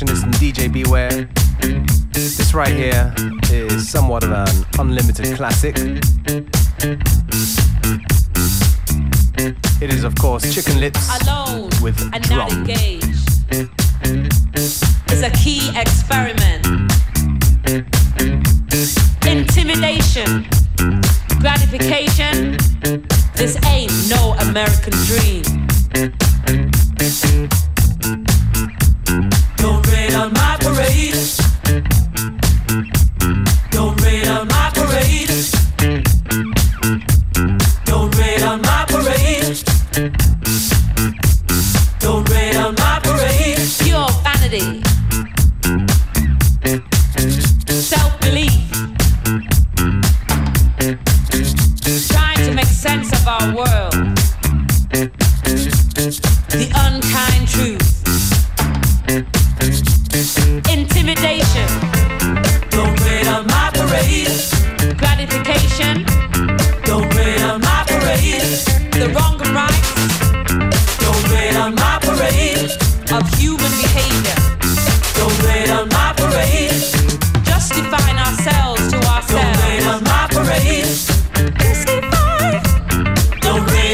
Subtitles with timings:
[0.00, 1.28] And DJ Beware.
[2.10, 3.14] This right here
[3.52, 5.76] is somewhat of an unlimited classic.
[9.80, 12.64] It is, of course, Chicken Lips Alone with and drum.
[12.64, 12.70] Not
[15.10, 16.66] It's a key experiment.
[19.24, 20.44] Intimidation,
[21.38, 22.56] gratification.
[23.36, 25.44] This ain't no American dream.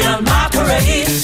[0.07, 1.20] on my parade.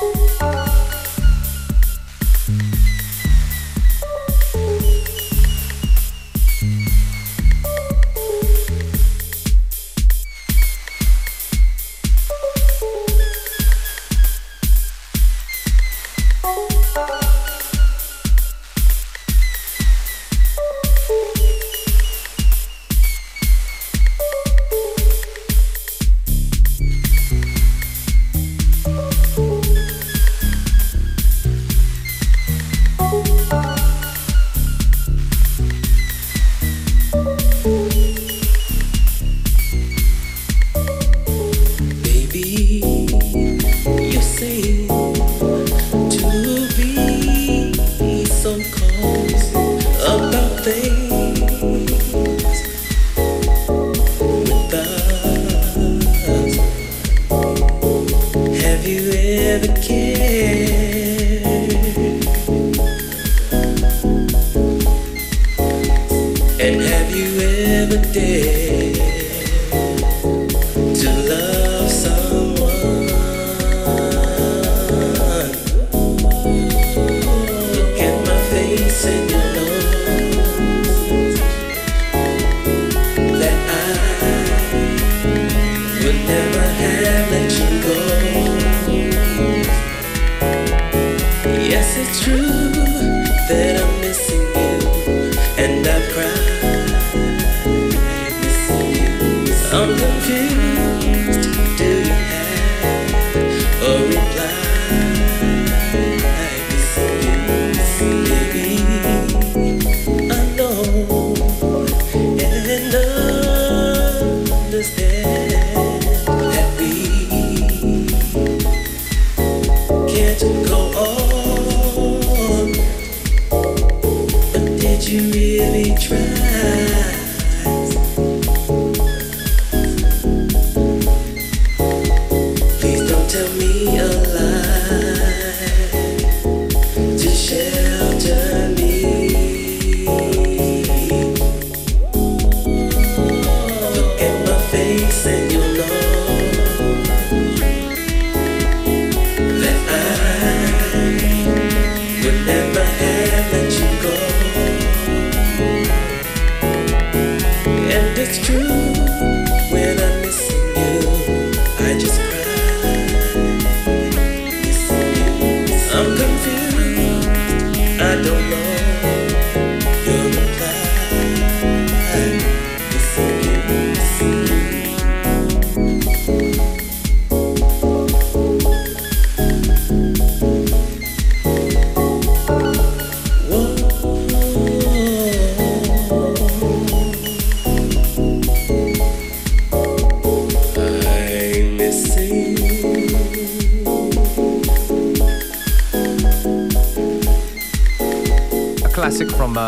[0.00, 0.39] Bye.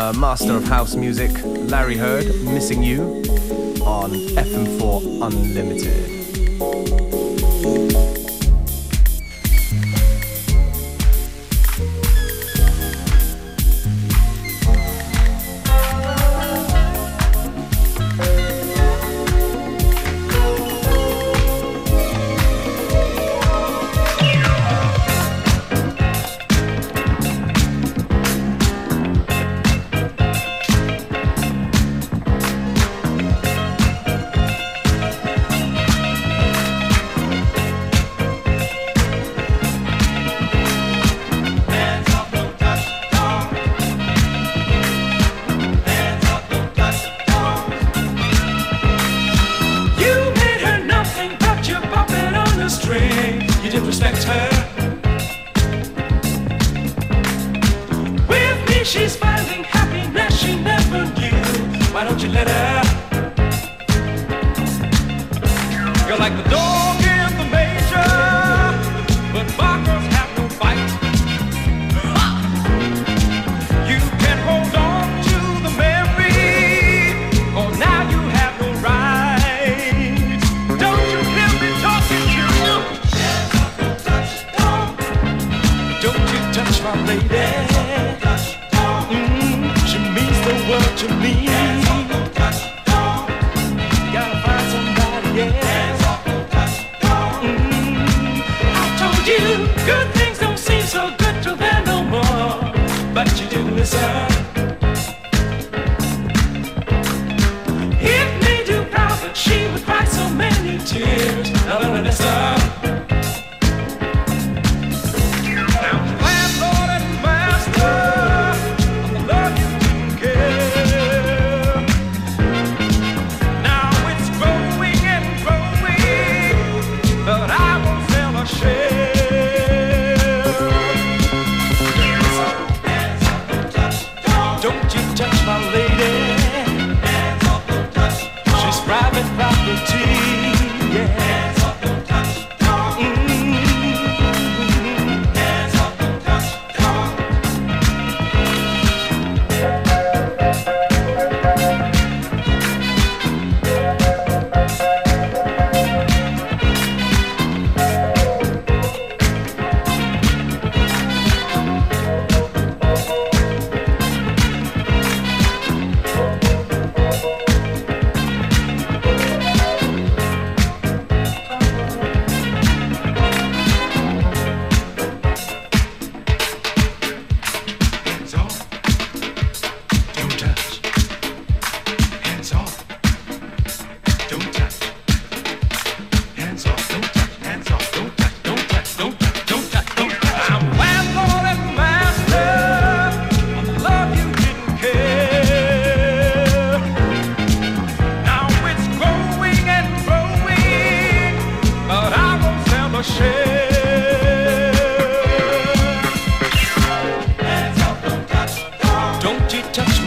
[0.03, 1.31] Uh, master of house music,
[1.71, 3.03] Larry Heard, Missing You,
[3.85, 6.22] on FM4 Unlimited.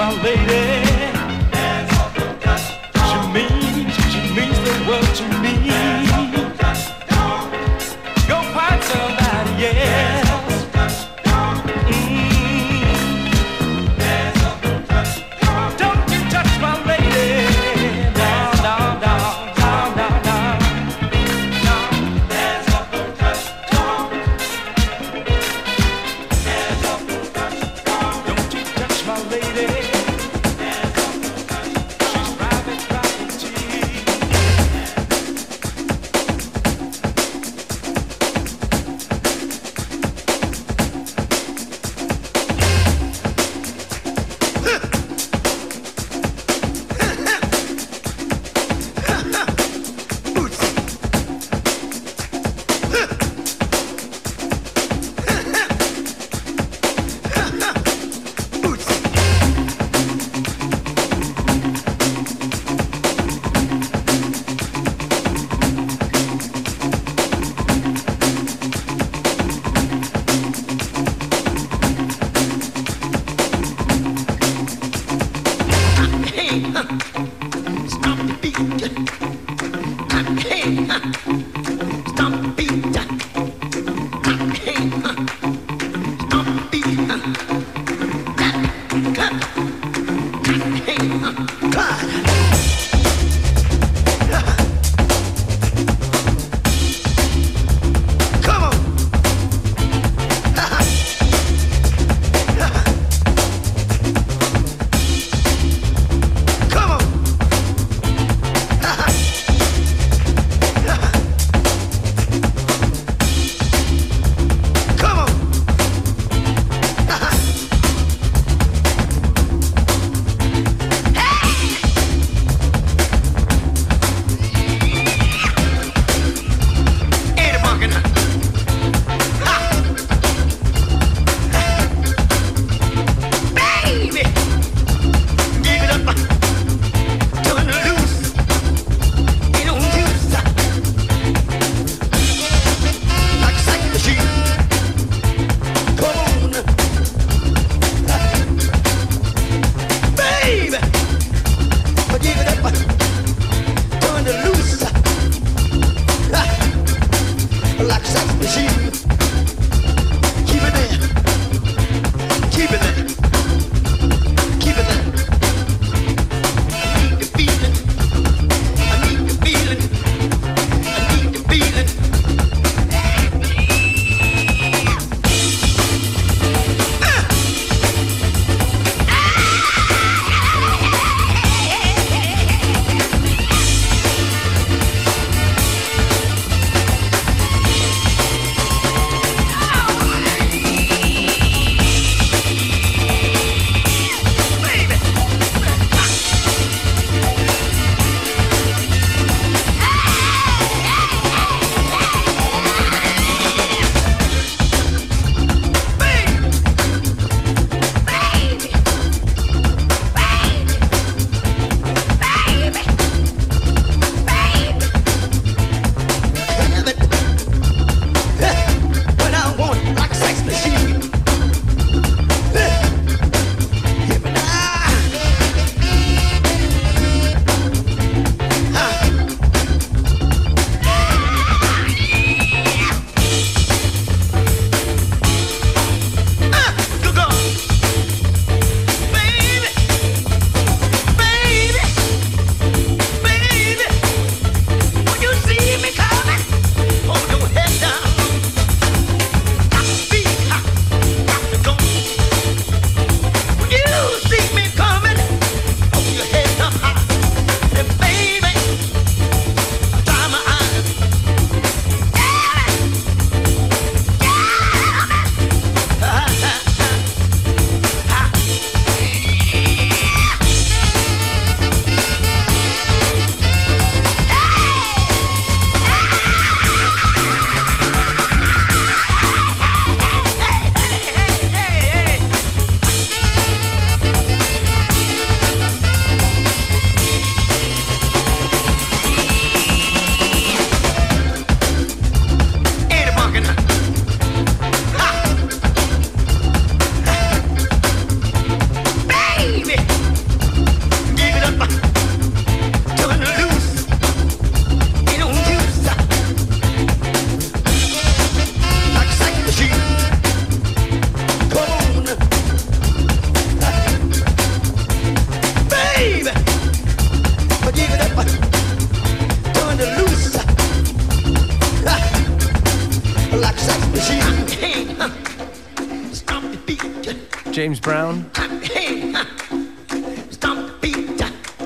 [0.06, 0.75] my lady.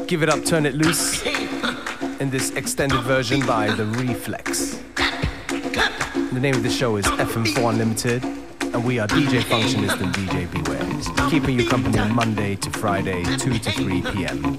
[0.06, 1.24] Give It Up, Turn It Loose
[2.20, 4.82] in this extended version by The Reflex.
[5.48, 8.22] The name of the show is FM4 Unlimited,
[8.74, 13.58] and we are DJ Functionist and DJ Beware, keeping you company Monday to Friday, 2
[13.58, 14.58] to 3 p.m.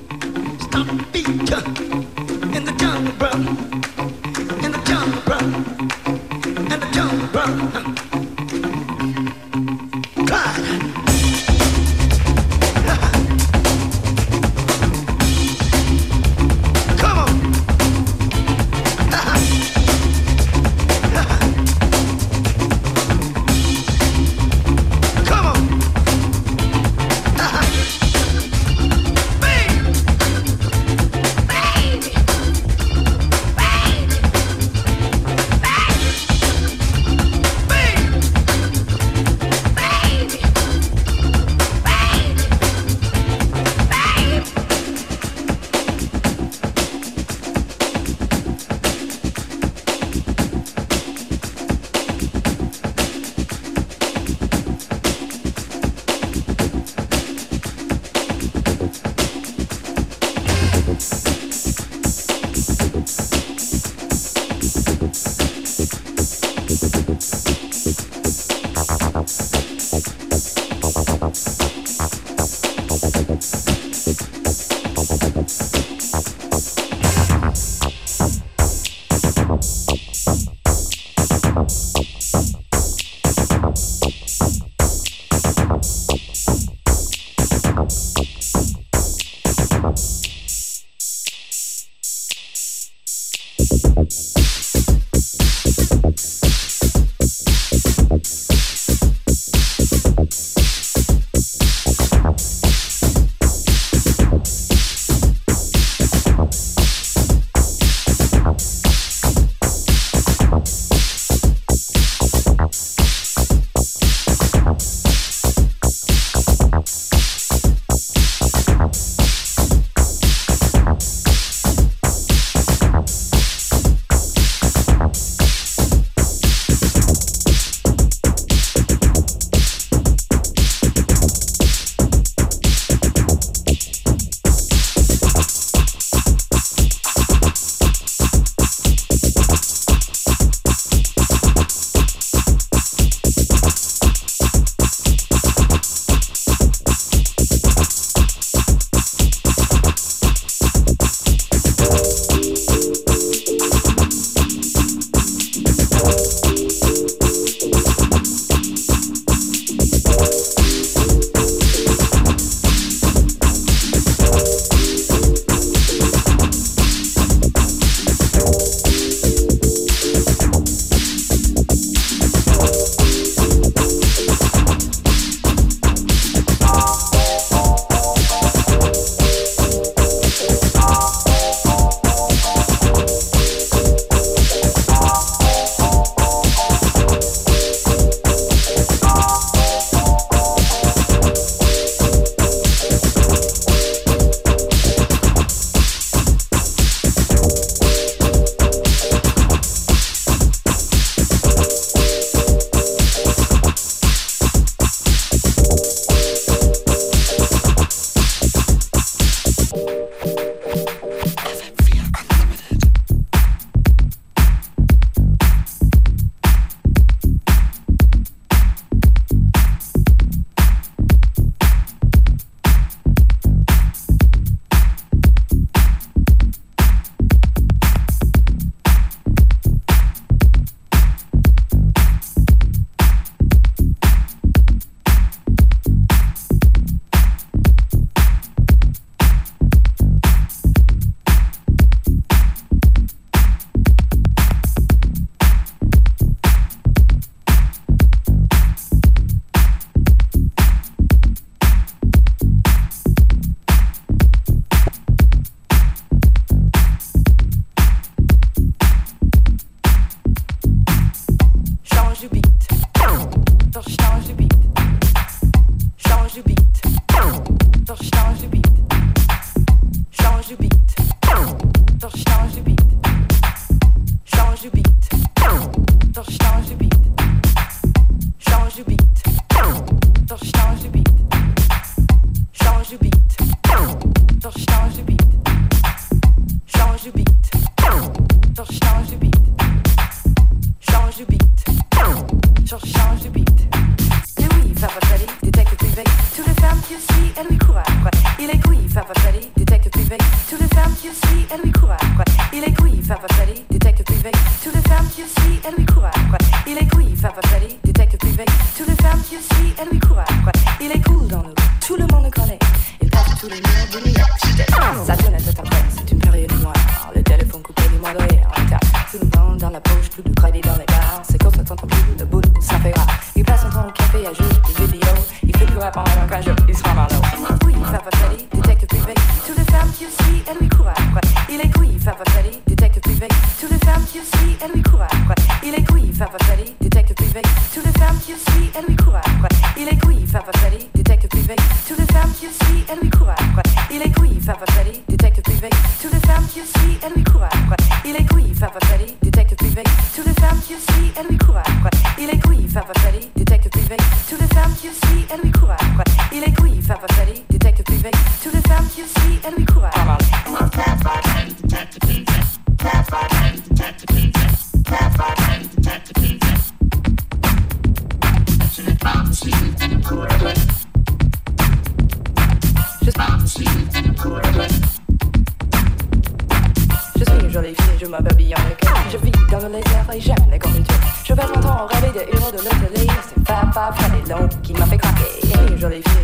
[61.01, 61.30] Yes.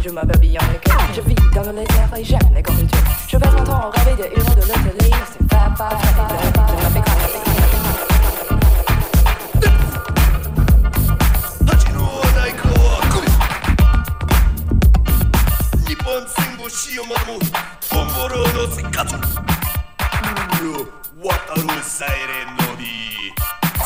[0.07, 0.63] je m'habille en.
[1.13, 2.99] Je vis dans le désert et j'aime les confiture.
[3.27, 5.11] Je passe mon temps à rêver des héros de l'hôtellerie.
[5.31, 5.89] C'est pas pas,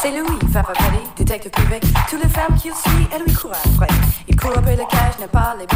[0.02, 0.40] C'est Louis,
[1.16, 1.80] détective privé.
[2.10, 3.88] Toutes les femmes qu'il suit, elle lui après.
[4.28, 5.68] Il le cage, ne pas les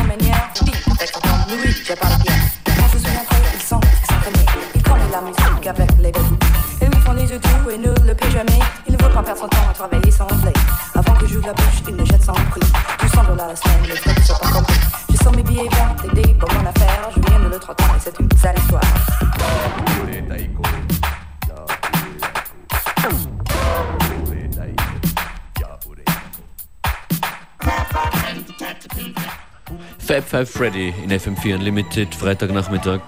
[30.35, 32.99] Five Freddy in FM4 Unlimited, Freitagnachmittag.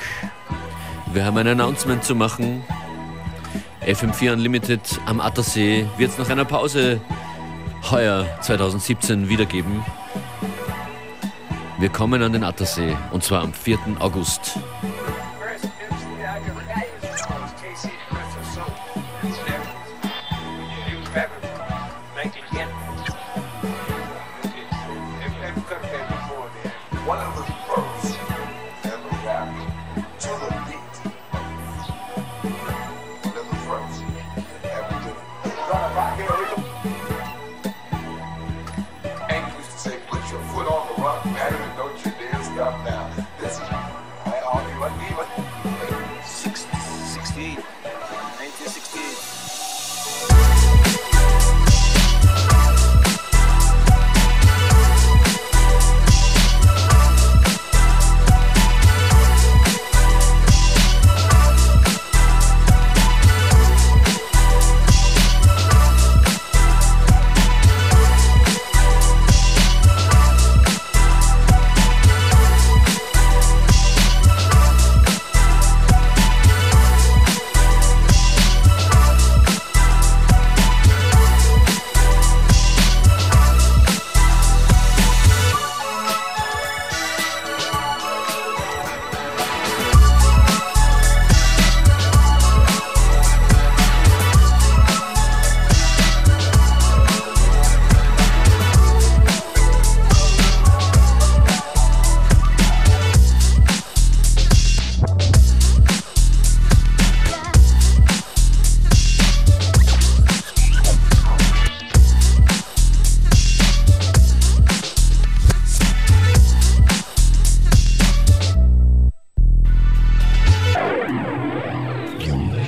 [1.11, 2.63] Wir haben ein Announcement zu machen.
[3.85, 7.01] FM4 Unlimited am Attersee wird es nach einer Pause
[7.91, 9.83] heuer 2017 wiedergeben.
[11.79, 13.77] Wir kommen an den Attersee und zwar am 4.
[13.99, 14.57] August.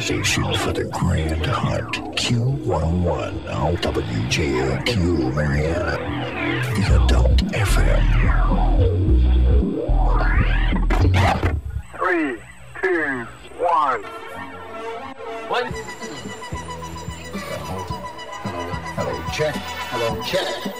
[0.10, 1.94] Station for the Grand Hunt.
[2.18, 5.98] Q101 WJAQ Marianna.
[6.74, 8.04] The Adult FM.
[11.96, 12.42] Three,
[12.82, 13.28] two,
[13.60, 14.02] one.
[15.48, 15.68] One.
[18.96, 19.54] Hello, check.
[19.92, 20.48] Hello, check.
[20.48, 20.79] Hello,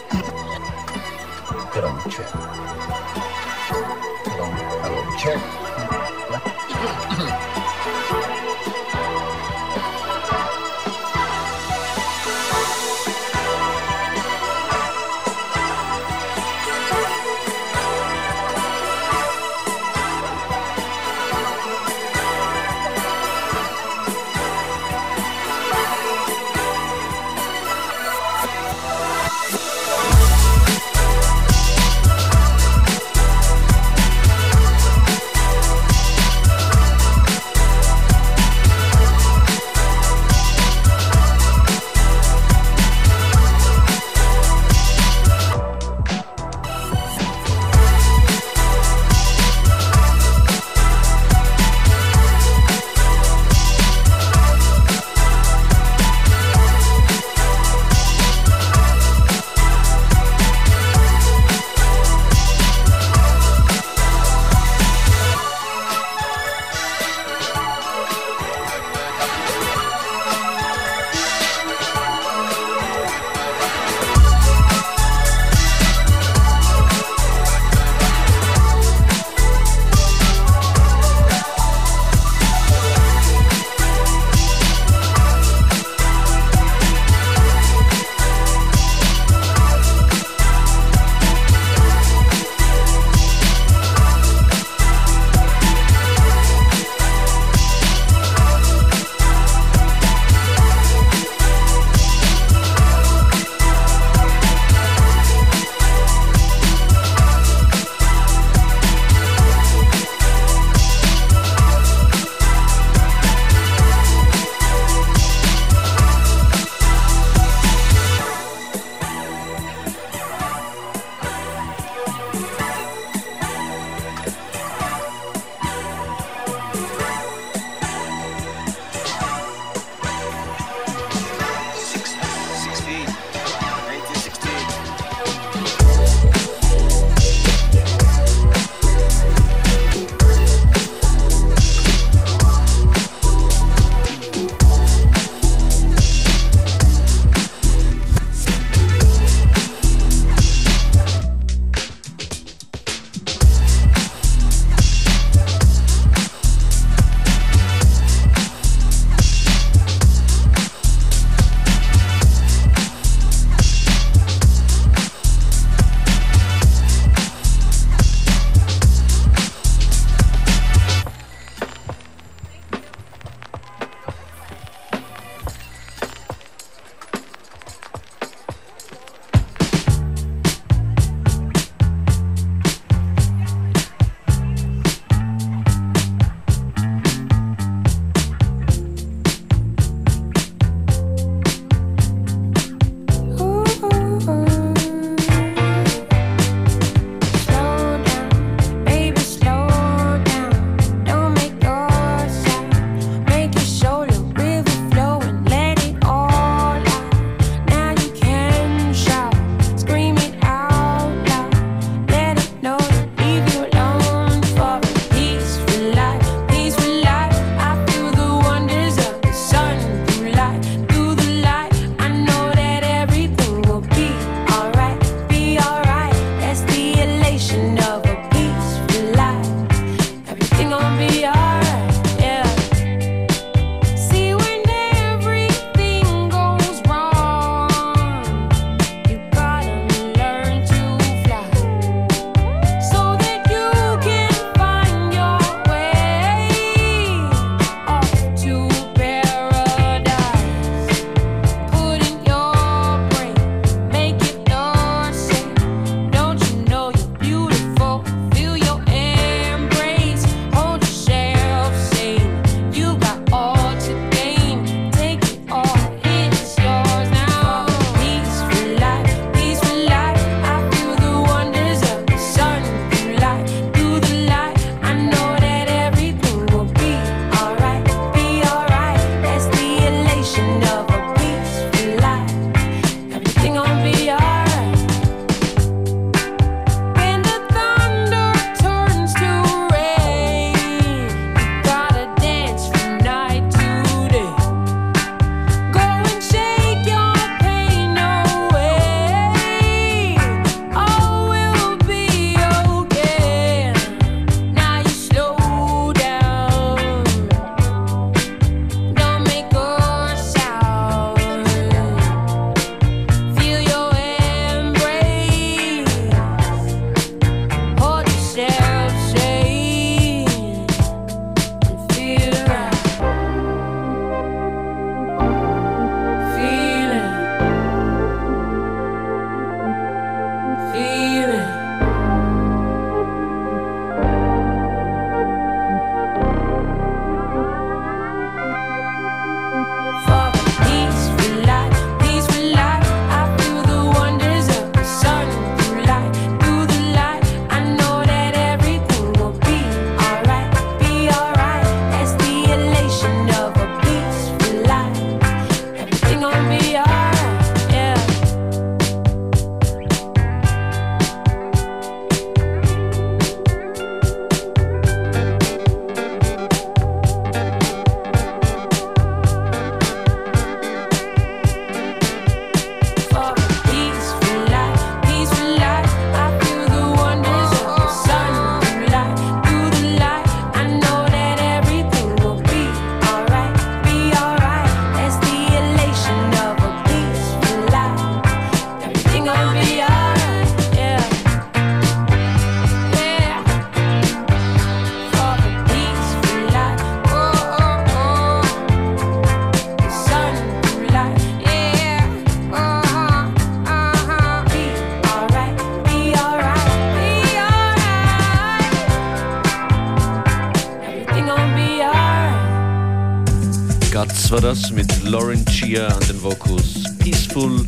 [414.42, 416.84] war das mit Lauren Chia an den Vocals.
[416.98, 417.62] Peaceful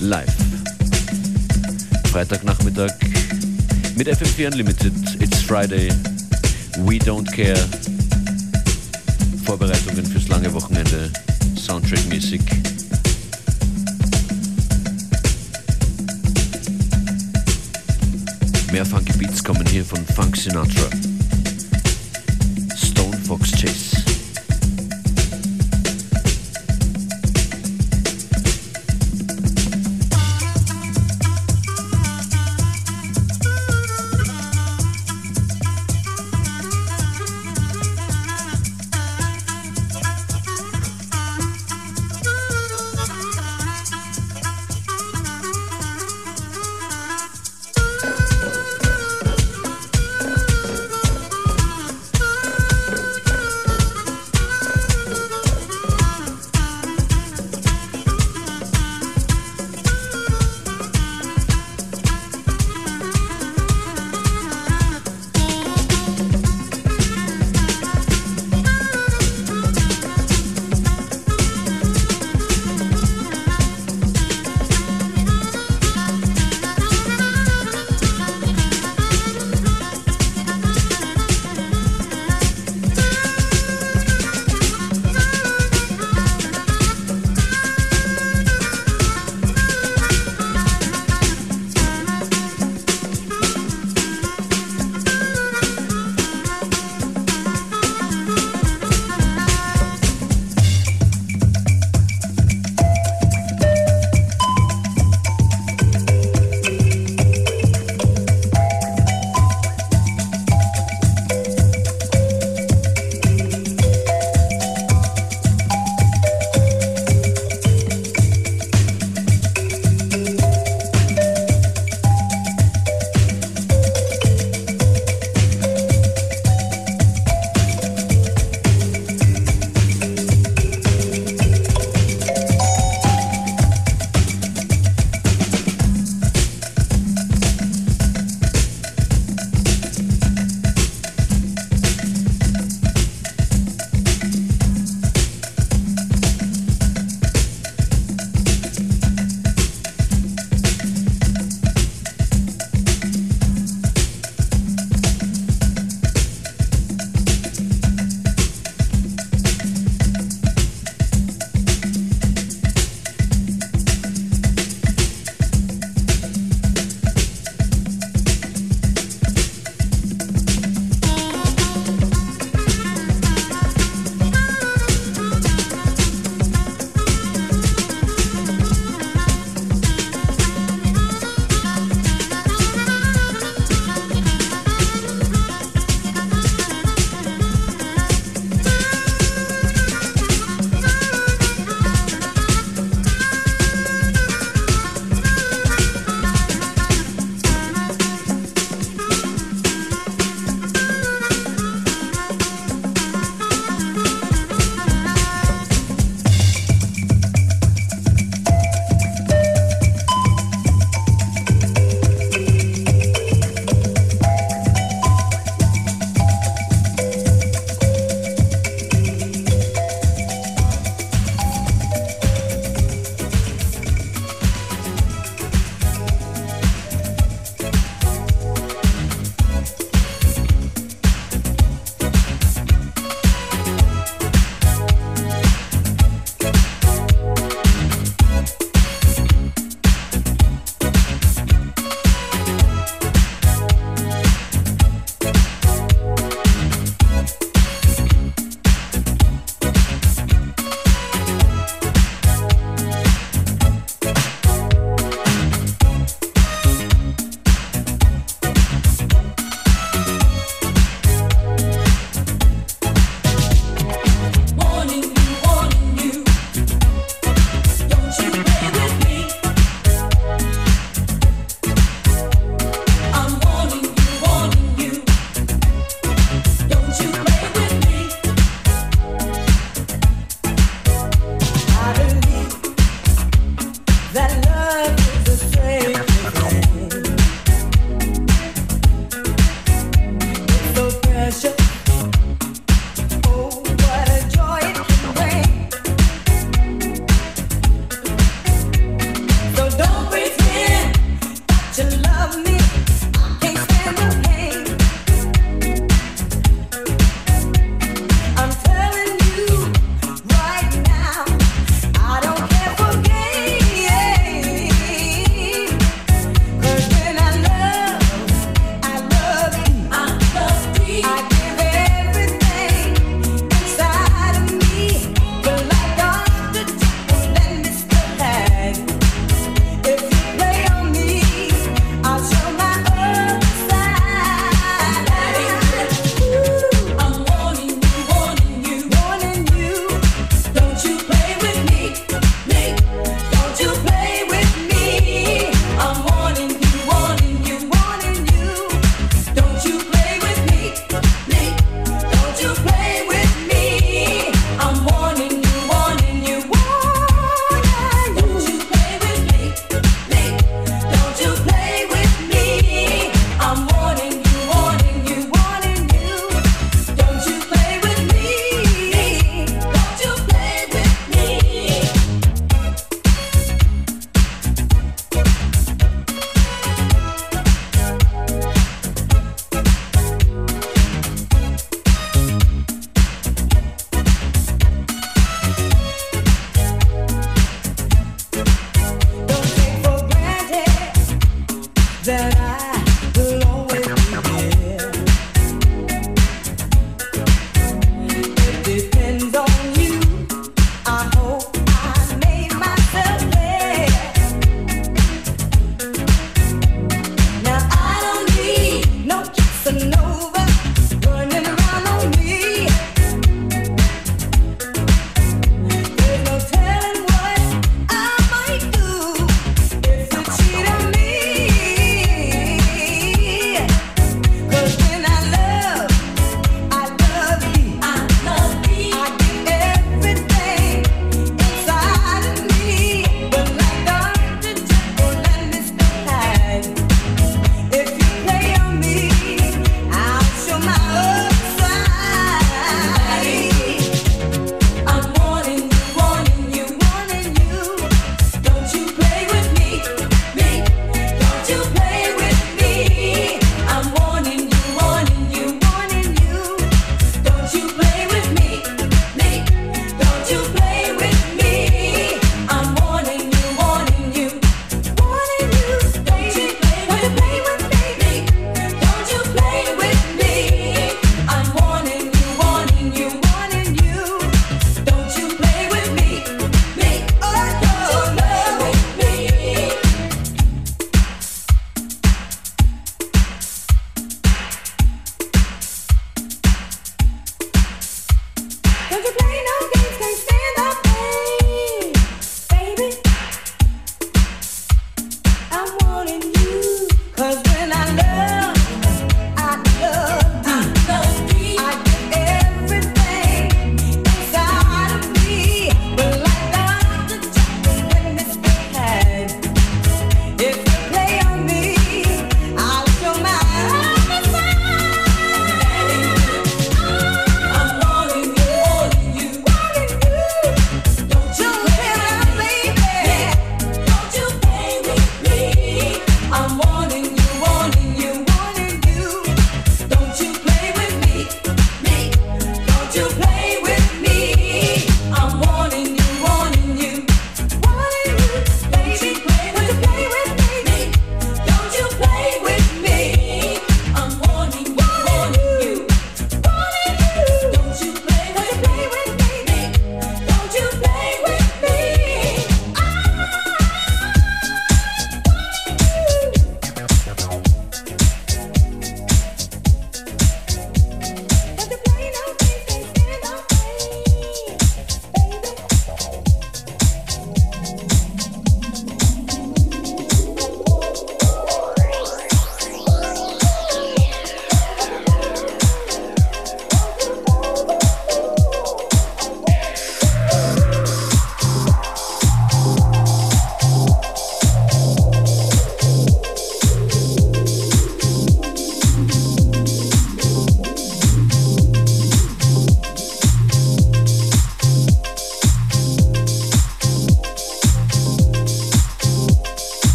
[0.00, 0.32] Life.
[2.10, 2.90] Freitagnachmittag
[3.96, 4.92] mit FM4 Unlimited.
[5.20, 5.90] It's Friday.
[6.78, 7.56] We don't care.
[9.44, 11.08] Vorbereitungen fürs lange Wochenende.
[11.56, 12.42] Soundtrack Music.
[18.72, 21.11] Mehr Funky Beats kommen hier von Funk Sinatra.